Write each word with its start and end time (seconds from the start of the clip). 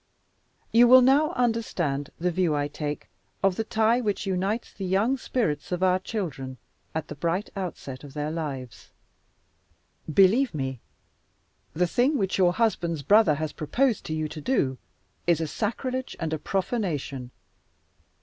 "You 0.71 0.87
will 0.87 1.03
now 1.03 1.29
understand 1.33 2.09
the 2.19 2.31
view 2.31 2.55
I 2.55 2.67
take 2.67 3.07
of 3.43 3.55
the 3.55 3.63
tie 3.63 4.01
which 4.01 4.25
unites 4.25 4.73
the 4.73 4.83
young 4.83 5.15
spirits 5.15 5.71
of 5.71 5.83
our 5.83 5.99
children 5.99 6.57
at 6.95 7.07
the 7.07 7.13
bright 7.13 7.51
outset 7.55 8.03
of 8.03 8.15
their 8.15 8.31
lives. 8.31 8.89
"Believe 10.11 10.55
me, 10.55 10.79
the 11.75 11.85
thing 11.85 12.17
which 12.17 12.39
your 12.39 12.53
husband's 12.53 13.03
brother 13.03 13.35
has 13.35 13.53
proposed 13.53 14.03
to 14.05 14.13
you 14.15 14.27
to 14.29 14.41
do 14.41 14.79
is 15.27 15.39
a 15.39 15.45
sacrilege 15.45 16.15
and 16.19 16.33
a 16.33 16.39
profanation. 16.39 17.29